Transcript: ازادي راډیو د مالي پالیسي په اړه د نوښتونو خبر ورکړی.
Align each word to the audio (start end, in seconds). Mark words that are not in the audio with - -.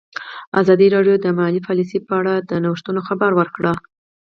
ازادي 0.61 0.87
راډیو 0.95 1.15
د 1.21 1.27
مالي 1.39 1.59
پالیسي 1.67 1.99
په 2.07 2.13
اړه 2.19 2.33
د 2.49 2.51
نوښتونو 2.63 2.99
خبر 3.07 3.31
ورکړی. 3.35 3.73